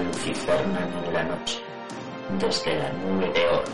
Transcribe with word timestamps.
Lucifernan 0.00 0.88
en 1.06 1.12
la 1.12 1.24
noche, 1.24 1.60
desde 2.38 2.78
la 2.78 2.92
nube 2.92 3.32
de 3.32 3.48
oro. 3.48 3.64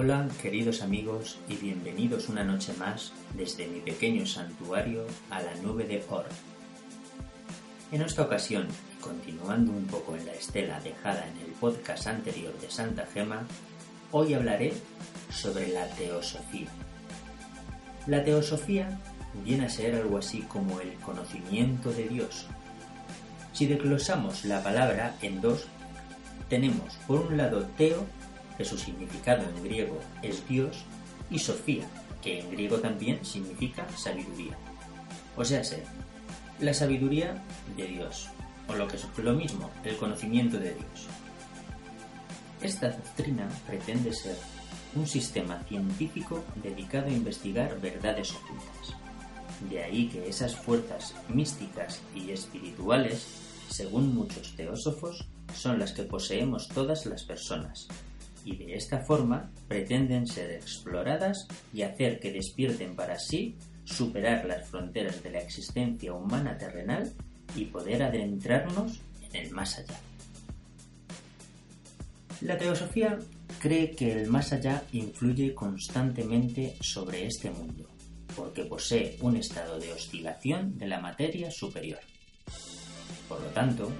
Hola 0.00 0.28
queridos 0.40 0.80
amigos 0.82 1.40
y 1.48 1.56
bienvenidos 1.56 2.28
una 2.28 2.44
noche 2.44 2.72
más 2.74 3.12
desde 3.34 3.66
mi 3.66 3.80
pequeño 3.80 4.26
santuario 4.26 5.04
a 5.28 5.42
la 5.42 5.52
nube 5.56 5.88
de 5.88 6.04
Or. 6.08 6.24
En 7.90 8.02
esta 8.02 8.22
ocasión, 8.22 8.68
continuando 9.00 9.72
un 9.72 9.86
poco 9.88 10.14
en 10.14 10.24
la 10.24 10.34
estela 10.34 10.78
dejada 10.78 11.26
en 11.26 11.44
el 11.44 11.52
podcast 11.54 12.06
anterior 12.06 12.56
de 12.60 12.70
Santa 12.70 13.06
Gema, 13.12 13.44
hoy 14.12 14.34
hablaré 14.34 14.72
sobre 15.32 15.66
la 15.66 15.88
teosofía. 15.88 16.68
La 18.06 18.22
teosofía 18.22 19.00
viene 19.44 19.66
a 19.66 19.68
ser 19.68 19.96
algo 19.96 20.18
así 20.18 20.42
como 20.42 20.80
el 20.80 20.94
conocimiento 21.00 21.90
de 21.90 22.06
Dios. 22.06 22.46
Si 23.52 23.66
desglosamos 23.66 24.44
la 24.44 24.62
palabra 24.62 25.16
en 25.22 25.40
dos, 25.40 25.66
tenemos 26.48 26.94
por 27.08 27.18
un 27.18 27.36
lado 27.36 27.66
teo 27.76 28.06
que 28.58 28.64
su 28.64 28.76
significado 28.76 29.48
en 29.48 29.64
griego 29.64 29.98
es 30.20 30.46
Dios, 30.48 30.84
y 31.30 31.38
Sofía, 31.38 31.86
que 32.22 32.40
en 32.40 32.50
griego 32.50 32.78
también 32.78 33.24
significa 33.24 33.86
sabiduría. 33.96 34.56
O 35.36 35.44
sea, 35.44 35.62
ser 35.62 35.84
la 36.60 36.74
sabiduría 36.74 37.42
de 37.76 37.86
Dios, 37.86 38.28
o 38.68 38.74
lo 38.74 38.88
que 38.88 38.96
es 38.96 39.06
lo 39.16 39.32
mismo, 39.34 39.70
el 39.84 39.96
conocimiento 39.96 40.58
de 40.58 40.74
Dios. 40.74 41.06
Esta 42.60 42.90
doctrina 42.90 43.48
pretende 43.66 44.12
ser 44.12 44.36
un 44.96 45.06
sistema 45.06 45.62
científico 45.68 46.42
dedicado 46.56 47.06
a 47.06 47.12
investigar 47.12 47.80
verdades 47.80 48.32
ocultas. 48.32 48.96
De 49.70 49.84
ahí 49.84 50.08
que 50.08 50.28
esas 50.28 50.56
fuerzas 50.56 51.14
místicas 51.28 52.00
y 52.14 52.30
espirituales, 52.30 53.26
según 53.68 54.14
muchos 54.14 54.56
teósofos, 54.56 55.26
son 55.54 55.78
las 55.78 55.92
que 55.92 56.02
poseemos 56.02 56.68
todas 56.68 57.06
las 57.06 57.22
personas, 57.22 57.88
y 58.48 58.56
de 58.56 58.74
esta 58.74 59.00
forma 59.00 59.50
pretenden 59.68 60.26
ser 60.26 60.50
exploradas 60.52 61.46
y 61.72 61.82
hacer 61.82 62.18
que 62.18 62.32
despierten 62.32 62.96
para 62.96 63.18
sí 63.18 63.56
superar 63.84 64.46
las 64.46 64.66
fronteras 64.68 65.22
de 65.22 65.30
la 65.30 65.40
existencia 65.40 66.14
humana 66.14 66.56
terrenal 66.56 67.12
y 67.54 67.66
poder 67.66 68.02
adentrarnos 68.02 69.00
en 69.22 69.36
el 69.36 69.50
más 69.50 69.78
allá. 69.78 70.00
La 72.40 72.56
teosofía 72.56 73.18
cree 73.58 73.90
que 73.90 74.12
el 74.12 74.28
más 74.28 74.52
allá 74.52 74.84
influye 74.92 75.54
constantemente 75.54 76.76
sobre 76.80 77.26
este 77.26 77.50
mundo, 77.50 77.86
porque 78.34 78.64
posee 78.64 79.18
un 79.20 79.36
estado 79.36 79.78
de 79.78 79.92
oscilación 79.92 80.78
de 80.78 80.86
la 80.86 81.00
materia 81.00 81.50
superior. 81.50 82.00
Por 83.28 83.42
lo 83.42 83.48
tanto, 83.48 83.90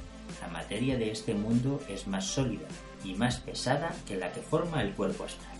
la 0.40 0.48
materia 0.48 0.96
de 0.96 1.10
este 1.10 1.34
mundo 1.34 1.80
es 1.88 2.06
más 2.06 2.24
sólida 2.24 2.68
y 3.04 3.14
más 3.14 3.38
pesada 3.40 3.94
que 4.06 4.16
la 4.16 4.32
que 4.32 4.40
forma 4.40 4.82
el 4.82 4.94
cuerpo 4.94 5.24
astral. 5.24 5.58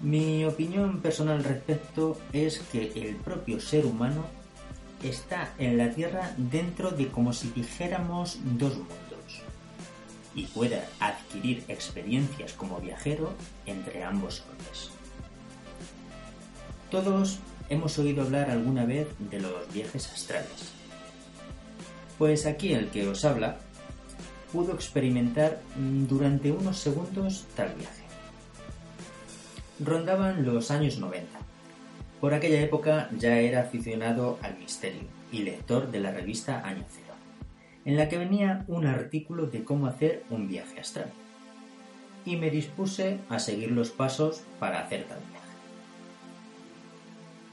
Mi 0.00 0.44
opinión 0.44 1.00
personal 1.00 1.38
al 1.38 1.44
respecto 1.44 2.16
es 2.32 2.60
que 2.70 2.92
el 2.94 3.16
propio 3.16 3.60
ser 3.60 3.84
humano 3.84 4.26
está 5.02 5.52
en 5.58 5.76
la 5.76 5.90
Tierra 5.90 6.32
dentro 6.36 6.90
de 6.90 7.08
como 7.08 7.32
si 7.32 7.50
dijéramos 7.50 8.38
dos 8.58 8.76
mundos 8.76 9.42
y 10.34 10.44
pueda 10.46 10.84
adquirir 11.00 11.64
experiencias 11.68 12.52
como 12.52 12.78
viajero 12.78 13.32
entre 13.66 14.04
ambos 14.04 14.44
orbes. 14.48 14.90
Todos 16.90 17.40
hemos 17.68 17.98
oído 17.98 18.22
hablar 18.22 18.50
alguna 18.50 18.84
vez 18.84 19.08
de 19.18 19.40
los 19.40 19.72
viajes 19.72 20.10
astrales. 20.12 20.72
Pues 22.18 22.46
aquí 22.46 22.72
el 22.72 22.88
que 22.90 23.08
os 23.08 23.24
habla 23.24 23.58
pudo 24.52 24.72
experimentar 24.72 25.60
durante 25.76 26.52
unos 26.52 26.78
segundos 26.78 27.46
tal 27.56 27.74
viaje. 27.74 28.04
Rondaban 29.80 30.44
los 30.44 30.70
años 30.70 30.98
90. 30.98 31.28
Por 32.20 32.34
aquella 32.34 32.60
época 32.60 33.08
ya 33.16 33.38
era 33.38 33.60
aficionado 33.60 34.38
al 34.42 34.58
misterio 34.58 35.02
y 35.30 35.42
lector 35.42 35.90
de 35.90 36.00
la 36.00 36.10
revista 36.10 36.66
Año 36.66 36.84
Cero, 36.88 37.14
en 37.84 37.96
la 37.96 38.08
que 38.08 38.18
venía 38.18 38.64
un 38.66 38.86
artículo 38.86 39.46
de 39.46 39.62
cómo 39.62 39.86
hacer 39.86 40.24
un 40.30 40.48
viaje 40.48 40.80
astral. 40.80 41.12
Y 42.24 42.36
me 42.36 42.50
dispuse 42.50 43.20
a 43.28 43.38
seguir 43.38 43.70
los 43.70 43.90
pasos 43.90 44.42
para 44.58 44.80
hacer 44.80 45.04
tal 45.04 45.20
viaje. 45.30 45.37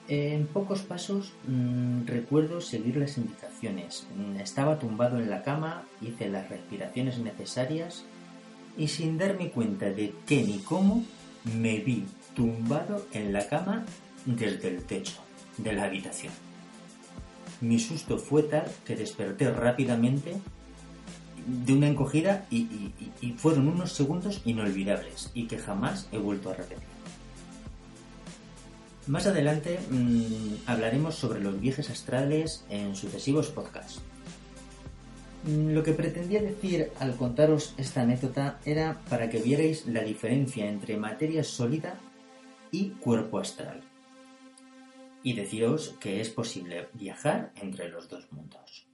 En 0.08 0.46
pocos 0.46 0.82
pasos 0.82 1.34
mmm, 1.48 2.06
recuerdo 2.06 2.62
seguir 2.62 2.98
las 2.98 3.18
indicaciones. 3.18 4.06
Estaba 4.40 4.78
tumbado 4.78 5.18
en 5.18 5.32
la 5.32 5.42
cama, 5.42 5.84
hice 6.00 6.30
las 6.30 6.48
respiraciones 6.50 7.18
necesarias 7.18 8.04
y 8.78 8.88
sin 8.88 9.18
darme 9.18 9.50
cuenta 9.50 9.90
de 9.90 10.14
qué 10.28 10.44
ni 10.44 10.60
cómo, 10.60 11.04
me 11.60 11.80
vi 11.80 12.06
tumbado 12.36 13.06
en 13.14 13.34
la 13.34 13.48
cama 13.48 13.86
desde 14.26 14.68
el 14.70 14.84
techo 14.84 15.16
de 15.58 15.74
la 15.74 15.86
habitación. 15.86 16.34
Mi 17.62 17.80
susto 17.80 18.18
fue 18.20 18.44
tal 18.44 18.66
que 18.86 18.96
desperté 18.96 19.50
rápidamente 19.52 20.36
de 21.48 21.74
una 21.74 21.88
encogida 21.88 22.46
y 22.52 23.32
fueron 23.38 23.70
unos 23.70 23.94
segundos 23.94 24.42
inolvidables 24.46 25.32
y 25.34 25.48
que 25.48 25.58
jamás 25.58 26.10
he 26.12 26.18
vuelto 26.18 26.50
a 26.50 26.56
repetir. 26.56 26.95
Más 29.08 29.28
adelante 29.28 29.80
mmm, 29.92 30.56
hablaremos 30.66 31.14
sobre 31.14 31.40
los 31.40 31.60
viajes 31.62 31.92
astrales 31.92 32.66
en 32.72 32.96
sucesivos 32.96 33.52
podcasts. 33.52 34.02
Mm, 35.44 35.74
lo 35.74 35.84
que 35.84 35.94
pretendía 35.94 36.42
decir 36.42 36.90
al 37.00 37.16
contaros 37.16 37.76
esta 37.78 38.02
anécdota 38.02 38.60
era 38.66 39.00
para 39.08 39.30
que 39.30 39.40
vierais 39.40 39.86
la 39.86 40.02
diferencia 40.02 40.68
entre 40.68 40.98
materia 40.98 41.44
sólida 41.44 42.00
y 42.72 42.90
cuerpo 42.92 43.38
astral. 43.38 43.84
Y 45.22 45.34
deciros 45.34 45.96
que 46.00 46.20
es 46.20 46.30
posible 46.32 46.88
viajar 46.94 47.52
entre 47.62 47.90
los 47.90 48.10
dos 48.10 48.32
mundos. 48.32 48.88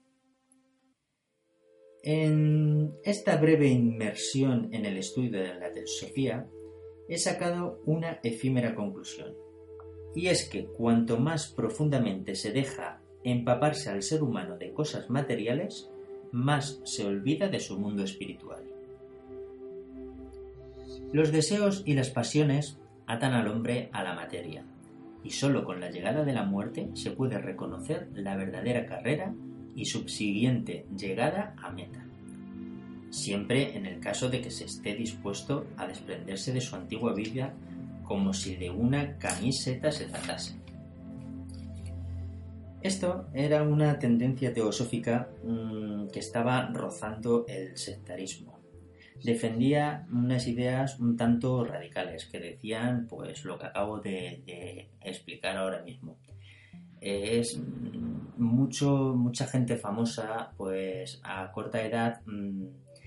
En 2.03 2.95
esta 3.05 3.37
breve 3.37 3.67
inmersión 3.67 4.73
en 4.73 4.85
el 4.85 4.97
estudio 4.97 5.41
de 5.41 5.53
la 5.53 5.71
teosofía, 5.71 6.47
he 7.07 7.17
sacado 7.17 7.81
una 7.85 8.19
efímera 8.23 8.75
conclusión 8.75 9.50
y 10.15 10.27
es 10.27 10.47
que 10.49 10.65
cuanto 10.65 11.17
más 11.17 11.47
profundamente 11.47 12.35
se 12.35 12.51
deja 12.51 12.99
empaparse 13.23 13.89
al 13.89 14.03
ser 14.03 14.23
humano 14.23 14.57
de 14.57 14.73
cosas 14.73 15.09
materiales, 15.09 15.89
más 16.31 16.79
se 16.83 17.05
olvida 17.05 17.47
de 17.47 17.59
su 17.59 17.79
mundo 17.79 18.03
espiritual. 18.03 18.63
Los 21.13 21.31
deseos 21.31 21.83
y 21.85 21.93
las 21.93 22.09
pasiones 22.09 22.77
atan 23.05 23.33
al 23.33 23.47
hombre 23.47 23.89
a 23.91 24.03
la 24.03 24.13
materia, 24.13 24.63
y 25.23 25.31
sólo 25.31 25.65
con 25.65 25.79
la 25.79 25.91
llegada 25.91 26.23
de 26.23 26.33
la 26.33 26.43
muerte 26.43 26.89
se 26.93 27.11
puede 27.11 27.37
reconocer 27.37 28.09
la 28.13 28.35
verdadera 28.35 28.85
carrera 28.85 29.33
y 29.75 29.85
subsiguiente 29.85 30.85
llegada 30.97 31.53
a 31.61 31.71
meta. 31.71 32.05
Siempre 33.09 33.75
en 33.75 33.85
el 33.85 33.99
caso 33.99 34.29
de 34.29 34.41
que 34.41 34.51
se 34.51 34.65
esté 34.65 34.95
dispuesto 34.95 35.65
a 35.77 35.85
desprenderse 35.85 36.53
de 36.53 36.61
su 36.61 36.75
antigua 36.75 37.13
vida 37.13 37.53
como 38.11 38.33
si 38.33 38.57
de 38.57 38.69
una 38.69 39.17
camiseta 39.17 39.89
se 39.89 40.03
tratase. 40.07 40.59
Esto 42.81 43.29
era 43.33 43.63
una 43.63 43.99
tendencia 43.99 44.51
teosófica 44.51 45.29
mmm, 45.45 46.07
que 46.07 46.19
estaba 46.19 46.67
rozando 46.73 47.45
el 47.47 47.77
sectarismo. 47.77 48.59
Defendía 49.23 50.05
unas 50.11 50.45
ideas 50.45 50.99
un 50.99 51.15
tanto 51.15 51.63
radicales 51.63 52.25
que 52.25 52.41
decían 52.41 53.07
pues 53.07 53.45
lo 53.45 53.57
que 53.57 53.67
acabo 53.67 54.01
de, 54.01 54.89
explicar 54.99 55.55
ahora 55.55 55.81
mismo. 55.81 56.17
Es 56.99 57.61
mucho, 58.37 59.15
mucha 59.15 59.47
gente 59.47 59.77
famosa, 59.77 60.51
pues 60.57 61.21
a 61.23 61.49
corta 61.53 61.81
edad 61.81 62.19
mmm, 62.25 62.65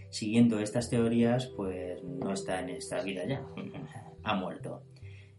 siguiendo 0.08 0.60
estas 0.60 0.88
teorías, 0.88 1.48
pues 1.48 2.02
no 2.02 2.32
está 2.32 2.60
en 2.60 2.70
esta 2.70 3.02
vida 3.02 3.26
ya, 3.26 3.44
ha 4.24 4.34
muerto. 4.34 4.82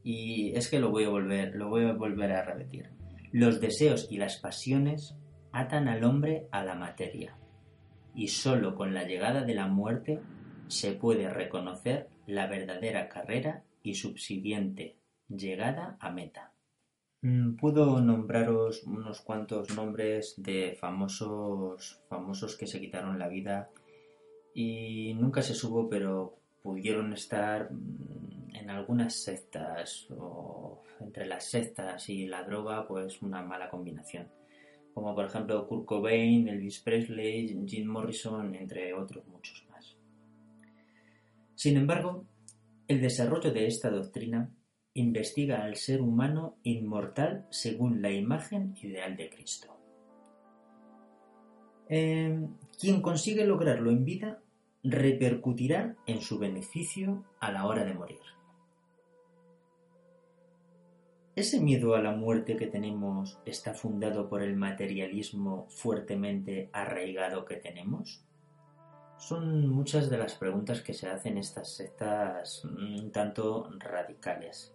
Y 0.06 0.56
es 0.56 0.70
que 0.70 0.80
lo 0.80 0.92
voy 0.92 1.06
a 1.06 1.10
volver, 1.10 1.56
lo 1.56 1.68
voy 1.68 1.86
a 1.86 1.94
volver 1.94 2.32
a 2.32 2.46
repetir. 2.46 2.92
Los 3.32 3.60
deseos 3.60 4.08
y 4.12 4.18
las 4.18 4.38
pasiones 4.38 5.16
atan 5.52 5.88
al 5.88 6.04
hombre 6.04 6.48
a 6.52 6.64
la 6.64 6.76
materia, 6.76 7.36
y 8.14 8.28
sólo 8.28 8.76
con 8.76 8.94
la 8.94 9.06
llegada 9.06 9.42
de 9.42 9.56
la 9.56 9.68
muerte 9.68 10.22
se 10.68 10.92
puede 10.92 11.30
reconocer 11.30 12.08
la 12.28 12.46
verdadera 12.46 13.10
carrera 13.10 13.64
y 13.82 13.96
subsiguiente 13.96 14.96
llegada 15.28 15.98
a 16.00 16.12
meta. 16.12 16.54
Mm, 17.22 17.56
puedo 17.56 18.00
nombraros 18.00 18.84
unos 18.84 19.22
cuantos 19.22 19.76
nombres 19.76 20.36
de 20.38 20.78
famosos 20.80 22.04
famosos 22.08 22.56
que 22.56 22.68
se 22.68 22.80
quitaron 22.80 23.18
la 23.18 23.28
vida 23.28 23.72
y 24.54 25.16
nunca 25.16 25.42
se 25.42 25.56
supo, 25.56 25.90
pero 25.90 26.38
pudieron 26.62 27.14
estar 27.14 27.72
mm, 27.72 28.25
en 28.60 28.70
algunas 28.70 29.16
sectas 29.16 30.08
o 30.12 30.84
entre 31.00 31.26
las 31.26 31.46
sectas 31.46 32.10
y 32.10 32.26
la 32.28 32.44
droga, 32.44 32.88
pues 32.88 33.22
una 33.22 33.42
mala 33.42 33.70
combinación. 33.70 34.28
Como 34.94 35.14
por 35.14 35.26
ejemplo 35.26 35.68
Kurt 35.68 35.86
Cobain, 35.86 36.48
Elvis 36.48 36.80
Presley, 36.80 37.66
Jim 37.68 37.88
Morrison, 37.88 38.56
entre 38.56 38.94
otros 38.94 39.28
muchos 39.28 39.66
más. 39.70 39.98
Sin 41.56 41.78
embargo, 41.78 42.26
el 42.88 43.02
desarrollo 43.02 43.52
de 43.52 43.68
esta 43.68 43.90
doctrina 43.90 44.50
investiga 44.94 45.64
al 45.64 45.76
ser 45.76 46.02
humano 46.02 46.58
inmortal 46.64 47.46
según 47.50 48.02
la 48.02 48.12
imagen 48.12 48.76
ideal 48.82 49.18
de 49.18 49.30
Cristo. 49.30 49.76
Eh, 51.90 52.48
quien 52.80 53.02
consigue 53.02 53.46
lograrlo 53.46 53.92
en 53.92 54.06
vida 54.06 54.42
repercutirá 54.84 55.96
en 56.06 56.22
su 56.22 56.40
beneficio 56.40 57.26
a 57.40 57.52
la 57.52 57.66
hora 57.66 57.84
de 57.84 57.94
morir. 57.94 58.35
¿Ese 61.36 61.60
miedo 61.60 61.96
a 61.96 62.02
la 62.02 62.14
muerte 62.14 62.56
que 62.56 62.68
tenemos 62.68 63.40
está 63.46 63.74
fundado 63.74 64.30
por 64.30 64.42
el 64.42 64.56
materialismo 64.56 65.68
fuertemente 65.68 66.70
arraigado 66.72 67.44
que 67.44 67.58
tenemos? 67.58 68.24
Son 69.18 69.68
muchas 69.68 70.10
de 70.10 70.18
las 70.18 70.36
preguntas 70.36 70.80
que 70.82 70.94
se 70.94 71.10
hacen 71.10 71.38
estas 71.38 71.76
sectas 71.76 72.64
un 72.64 73.12
tanto 73.12 73.70
radicales 73.80 74.74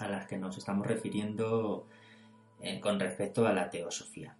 a 0.00 0.08
las 0.08 0.26
que 0.26 0.36
nos 0.36 0.58
estamos 0.58 0.84
refiriendo 0.84 1.86
eh, 2.60 2.80
con 2.80 2.98
respecto 2.98 3.46
a 3.46 3.52
la 3.52 3.70
teosofía. 3.70 4.36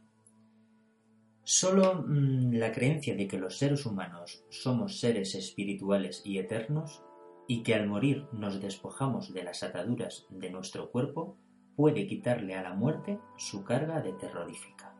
Solo 1.44 2.02
mm, 2.04 2.54
la 2.54 2.72
creencia 2.72 3.14
de 3.14 3.28
que 3.28 3.38
los 3.38 3.58
seres 3.58 3.86
humanos 3.86 4.44
somos 4.50 4.98
seres 4.98 5.36
espirituales 5.36 6.20
y 6.24 6.38
eternos 6.38 7.04
y 7.48 7.62
que 7.64 7.74
al 7.74 7.88
morir 7.88 8.26
nos 8.32 8.60
despojamos 8.60 9.32
de 9.32 9.42
las 9.42 9.64
ataduras 9.64 10.26
de 10.30 10.50
nuestro 10.50 10.90
cuerpo 10.90 11.36
puede 11.74 12.06
quitarle 12.06 12.54
a 12.54 12.62
la 12.62 12.74
muerte 12.74 13.18
su 13.36 13.64
carga 13.64 14.00
de 14.00 14.12
terrorífica. 14.12 14.94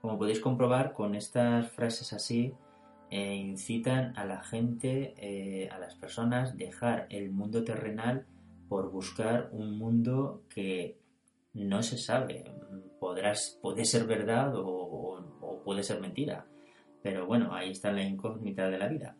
Como 0.00 0.18
podéis 0.18 0.40
comprobar, 0.40 0.92
con 0.92 1.14
estas 1.14 1.70
frases 1.72 2.12
así 2.12 2.54
eh, 3.10 3.34
incitan 3.34 4.16
a 4.16 4.24
la 4.24 4.42
gente, 4.42 5.14
eh, 5.18 5.68
a 5.70 5.78
las 5.78 5.96
personas, 5.96 6.56
dejar 6.56 7.06
el 7.10 7.32
mundo 7.32 7.64
terrenal 7.64 8.26
por 8.68 8.90
buscar 8.90 9.48
un 9.52 9.78
mundo 9.78 10.42
que 10.48 11.00
no 11.54 11.82
se 11.82 11.98
sabe. 11.98 12.44
Podrás, 13.00 13.58
puede 13.62 13.84
ser 13.84 14.06
verdad 14.06 14.52
o, 14.54 15.62
puede 15.64 15.82
ser 15.82 16.00
mentira. 16.00 16.46
Pero 17.02 17.26
bueno, 17.26 17.54
ahí 17.54 17.70
está 17.70 17.90
la 17.90 18.02
incógnita 18.02 18.68
de 18.68 18.78
la 18.78 18.88
vida. 18.88 19.16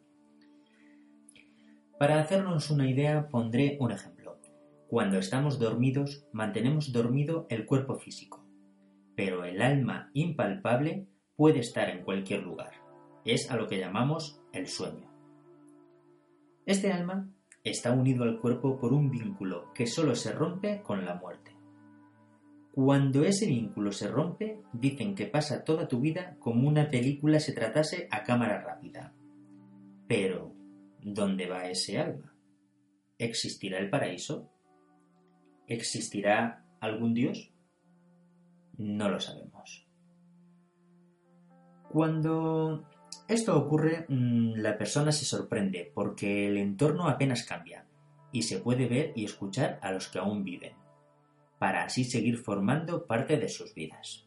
Para 1.98 2.20
hacernos 2.20 2.70
una 2.70 2.90
idea, 2.90 3.28
pondré 3.28 3.78
un 3.80 3.90
ejemplo. 3.90 4.38
Cuando 4.86 5.18
estamos 5.18 5.58
dormidos, 5.58 6.26
mantenemos 6.30 6.92
dormido 6.92 7.46
el 7.48 7.64
cuerpo 7.64 7.96
físico, 7.96 8.46
pero 9.16 9.44
el 9.44 9.62
alma 9.62 10.10
impalpable 10.12 11.08
puede 11.36 11.60
estar 11.60 11.88
en 11.88 12.04
cualquier 12.04 12.42
lugar. 12.42 12.72
Es 13.24 13.50
a 13.50 13.56
lo 13.56 13.66
que 13.66 13.78
llamamos 13.78 14.42
el 14.52 14.66
sueño. 14.66 15.10
Este 16.66 16.92
alma 16.92 17.30
está 17.64 17.92
unido 17.92 18.24
al 18.24 18.40
cuerpo 18.40 18.78
por 18.78 18.92
un 18.92 19.10
vínculo 19.10 19.72
que 19.72 19.86
solo 19.86 20.14
se 20.14 20.32
rompe 20.32 20.82
con 20.82 21.04
la 21.04 21.14
muerte. 21.14 21.56
Cuando 22.72 23.24
ese 23.24 23.46
vínculo 23.46 23.90
se 23.90 24.08
rompe, 24.08 24.60
dicen 24.74 25.14
que 25.14 25.26
pasa 25.26 25.64
toda 25.64 25.88
tu 25.88 26.00
vida 26.00 26.36
como 26.40 26.68
una 26.68 26.90
película 26.90 27.40
se 27.40 27.54
tratase 27.54 28.06
a 28.10 28.22
cámara 28.22 28.60
rápida. 28.60 29.14
Pero, 30.06 30.55
¿dónde 31.06 31.46
va 31.46 31.68
ese 31.68 31.98
alma? 31.98 32.34
¿Existirá 33.16 33.78
el 33.78 33.88
paraíso? 33.88 34.50
¿Existirá 35.68 36.66
algún 36.80 37.14
Dios? 37.14 37.52
No 38.76 39.08
lo 39.08 39.20
sabemos. 39.20 39.86
Cuando 41.88 42.88
esto 43.28 43.56
ocurre, 43.56 44.06
mm, 44.08 44.56
la 44.56 44.76
persona 44.76 45.12
se 45.12 45.24
sorprende 45.24 45.92
porque 45.94 46.48
el 46.48 46.56
entorno 46.56 47.08
apenas 47.08 47.44
cambia 47.44 47.86
y 48.32 48.42
se 48.42 48.58
puede 48.58 48.88
ver 48.88 49.12
y 49.14 49.24
escuchar 49.24 49.78
a 49.82 49.92
los 49.92 50.08
que 50.08 50.18
aún 50.18 50.42
viven 50.42 50.74
para 51.60 51.84
así 51.84 52.02
seguir 52.02 52.36
formando 52.36 53.06
parte 53.06 53.38
de 53.38 53.48
sus 53.48 53.74
vidas. 53.74 54.26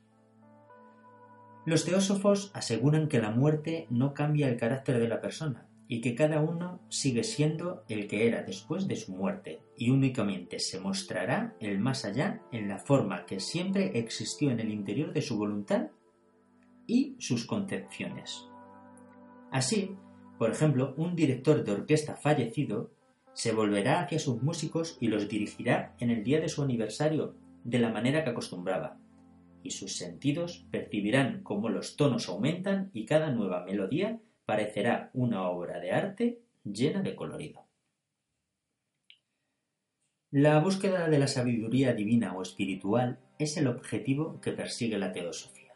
Los 1.66 1.84
teósofos 1.84 2.52
aseguran 2.56 3.10
que 3.10 3.20
la 3.20 3.32
muerte 3.32 3.86
no 3.90 4.14
cambia 4.14 4.48
el 4.48 4.56
carácter 4.58 4.98
de 4.98 5.10
la 5.10 5.20
persona 5.20 5.69
y 5.91 6.01
que 6.01 6.13
cada 6.13 6.39
uno 6.39 6.80
sigue 6.88 7.24
siendo 7.24 7.83
el 7.89 8.06
que 8.06 8.27
era 8.27 8.44
después 8.44 8.88
de 8.88 8.95
su 8.95 9.12
muerte 9.12 9.63
y 9.75 9.89
únicamente 9.89 10.59
se 10.59 10.80
mostrará 10.80 11.56
el 11.59 11.80
más 11.80 12.06
allá 12.06 12.44
en 12.51 12.69
la 12.69 12.77
forma 12.77 13.25
que 13.25 13.39
siempre 13.39 13.97
existió 13.97 14.51
en 14.51 14.59
el 14.59 14.69
interior 14.69 15.12
de 15.12 15.24
su 15.24 15.36
voluntad 15.36 15.88
y 16.86 17.15
sus 17.18 17.47
concepciones. 17.47 18.47
Así, 19.51 19.95
por 20.38 20.51
ejemplo, 20.51 20.94
un 20.95 21.15
director 21.15 21.63
de 21.63 21.71
orquesta 21.71 22.15
fallecido 22.15 22.91
se 23.33 23.51
volverá 23.51 24.01
hacia 24.01 24.19
sus 24.19 24.44
músicos 24.44 24.95
y 25.01 25.08
los 25.08 25.27
dirigirá 25.27 25.96
en 26.00 26.12
el 26.12 26.24
día 26.24 26.39
de 26.39 26.50
su 26.50 26.62
aniversario 26.62 27.36
de 27.63 27.79
la 27.79 27.89
manera 27.89 28.24
que 28.24 28.29
acostumbraba, 28.29 29.00
y 29.63 29.72
sus 29.72 29.98
sentidos 29.98 30.67
percibirán 30.69 31.41
cómo 31.41 31.67
los 31.69 31.96
tonos 31.96 32.29
aumentan 32.29 32.91
y 32.93 33.05
cada 33.05 33.31
nueva 33.31 33.65
melodía 33.65 34.19
parecerá 34.50 35.12
una 35.13 35.48
obra 35.48 35.79
de 35.79 35.91
arte 35.91 36.39
llena 36.63 37.03
de 37.03 37.15
colorido. 37.15 37.68
La 40.32 40.60
búsqueda 40.60 41.08
de 41.08 41.20
la 41.20 41.27
sabiduría 41.27 41.94
divina 41.94 42.36
o 42.36 42.41
espiritual 42.41 43.20
es 43.38 43.58
el 43.58 43.68
objetivo 43.68 44.41
que 44.41 44.53
persigue 44.53 44.98
la 44.98 45.12
teosofía. 45.12 45.75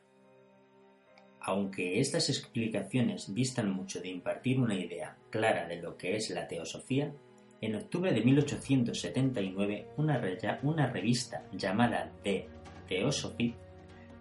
Aunque 1.39 1.99
estas 1.99 2.29
explicaciones 2.29 3.35
distan 3.35 3.71
mucho 3.71 4.01
de 4.01 4.09
impartir 4.09 4.59
una 4.59 4.73
idea 4.73 5.17
clara 5.29 5.67
de 5.67 5.79
lo 5.79 5.95
que 5.95 6.15
es 6.15 6.31
la 6.31 6.47
teosofía, 6.47 7.13
en 7.61 7.75
octubre 7.75 8.11
de 8.11 8.21
1879, 8.21 9.85
una, 9.97 10.19
una 10.63 10.87
revista 10.87 11.43
llamada 11.51 12.11
The 12.23 12.47
Theosophy 12.87 13.53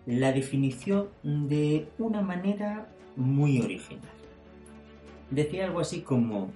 la 0.04 0.30
definió 0.30 1.10
de 1.22 1.88
una 1.96 2.20
manera 2.20 2.86
muy 3.16 3.58
original. 3.58 4.21
Decía 5.32 5.64
algo 5.64 5.80
así 5.80 6.02
como 6.02 6.52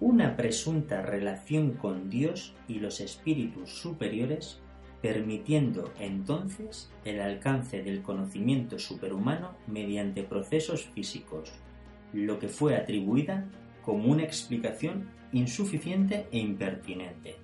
una 0.00 0.36
presunta 0.36 1.02
relación 1.02 1.74
con 1.74 2.10
Dios 2.10 2.52
y 2.66 2.80
los 2.80 3.00
espíritus 3.00 3.78
superiores, 3.78 4.58
permitiendo 5.00 5.92
entonces 6.00 6.90
el 7.04 7.20
alcance 7.20 7.84
del 7.84 8.02
conocimiento 8.02 8.80
superhumano 8.80 9.52
mediante 9.68 10.24
procesos 10.24 10.82
físicos, 10.82 11.52
lo 12.12 12.40
que 12.40 12.48
fue 12.48 12.74
atribuida 12.74 13.46
como 13.84 14.10
una 14.10 14.24
explicación 14.24 15.08
insuficiente 15.32 16.26
e 16.32 16.40
impertinente. 16.40 17.36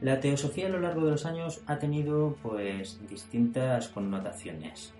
La 0.00 0.18
teosofía 0.18 0.68
a 0.68 0.70
lo 0.70 0.80
largo 0.80 1.04
de 1.04 1.10
los 1.10 1.26
años 1.26 1.62
ha 1.66 1.78
tenido 1.78 2.38
pues 2.42 2.98
distintas 3.06 3.88
connotaciones 3.88 4.94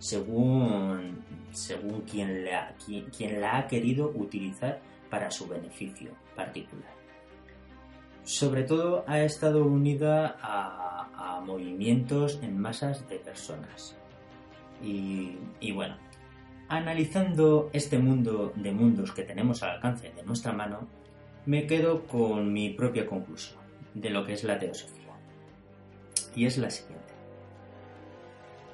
según, 0.00 1.22
según 1.52 2.00
quien, 2.00 2.44
la, 2.44 2.74
quien, 2.84 3.40
la 3.40 3.58
ha 3.58 3.68
querido 3.68 4.10
utilizar 4.16 4.80
para 5.08 5.30
su 5.30 5.46
beneficio 5.46 6.10
particular. 6.34 6.90
Sobre 8.24 8.64
todo 8.64 9.04
ha 9.06 9.20
estado 9.20 9.64
unida 9.64 10.36
a, 10.42 10.96
movimientos 11.44 12.38
en 12.42 12.58
masas 12.58 13.08
de 13.08 13.16
personas. 13.16 13.96
Y, 14.82 15.38
y 15.58 15.72
bueno, 15.72 15.96
Analizando 16.70 17.68
este 17.72 17.98
mundo 17.98 18.52
de 18.54 18.70
mundos 18.70 19.10
que 19.10 19.24
tenemos 19.24 19.60
al 19.64 19.70
alcance 19.70 20.12
de 20.12 20.22
nuestra 20.22 20.52
mano, 20.52 20.86
me 21.44 21.66
quedo 21.66 22.06
con 22.06 22.52
mi 22.52 22.70
propia 22.70 23.08
conclusión 23.08 23.58
de 23.92 24.10
lo 24.10 24.24
que 24.24 24.34
es 24.34 24.44
la 24.44 24.56
teosofía. 24.56 25.12
Y 26.36 26.46
es 26.46 26.58
la 26.58 26.70
siguiente. 26.70 27.09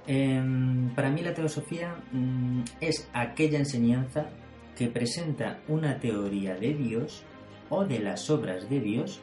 Em, 0.07 0.95
para 0.95 1.11
mí 1.11 1.23
la 1.23 1.35
teosofía 1.35 2.01
mm, 2.13 2.63
es 2.81 3.09
aquella 3.13 3.59
enseñanza 3.59 4.31
que 4.77 4.87
presenta 4.89 5.61
una 5.69 5.99
teoría 5.99 6.55
de 6.55 6.75
Dios 6.75 7.25
o 7.71 7.85
de 7.85 7.99
las 7.99 8.31
obras 8.31 8.71
de 8.71 8.81
Dios 8.81 9.21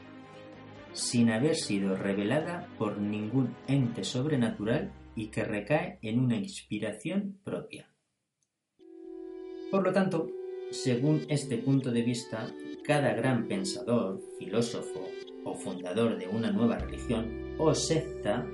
sin 0.91 1.31
haber 1.31 1.55
sido 1.55 1.95
revelada 1.95 2.67
por 2.77 2.97
ningún 2.97 3.55
ente 3.67 4.03
sobrenatural 4.03 4.91
y 5.15 5.27
que 5.27 5.43
recae 5.43 5.99
en 6.01 6.19
una 6.19 6.35
inspiración 6.35 7.39
propia. 7.43 7.89
Por 9.71 9.83
lo 9.83 9.93
tanto, 9.93 10.29
según 10.71 11.21
este 11.29 11.57
punto 11.57 11.91
de 11.91 12.03
vista, 12.03 12.47
cada 12.83 13.13
gran 13.13 13.47
pensador, 13.47 14.21
filósofo 14.37 15.07
o 15.45 15.55
fundador 15.55 16.17
de 16.17 16.27
una 16.27 16.51
nueva 16.51 16.77
religión 16.77 17.55
o 17.57 17.73
secta 17.73 18.45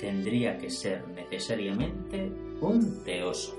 tendría 0.00 0.58
que 0.58 0.70
ser 0.70 1.06
necesariamente 1.08 2.30
un 2.60 3.02
teósofo. 3.04 3.56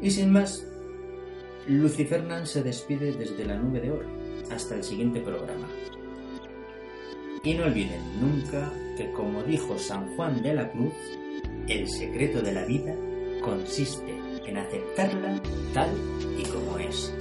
Y 0.00 0.10
sin 0.10 0.32
más, 0.32 0.66
Lucifernan 1.66 2.46
se 2.46 2.62
despide 2.62 3.12
desde 3.12 3.44
la 3.44 3.56
nube 3.56 3.80
de 3.80 3.90
oro. 3.90 4.08
Hasta 4.50 4.76
el 4.76 4.84
siguiente 4.84 5.20
programa. 5.20 5.68
Y 7.44 7.54
no 7.54 7.64
olviden 7.64 8.00
nunca 8.20 8.72
que, 8.96 9.12
como 9.12 9.42
dijo 9.42 9.78
San 9.78 10.16
Juan 10.16 10.42
de 10.42 10.54
la 10.54 10.70
Cruz, 10.70 10.94
el 11.68 11.88
secreto 11.88 12.40
de 12.40 12.52
la 12.52 12.64
vida 12.64 12.94
consiste 13.42 14.18
en 14.46 14.56
aceptarla 14.56 15.40
tal 15.74 15.90
y 16.38 16.42
como 16.44 16.78
es. 16.78 17.12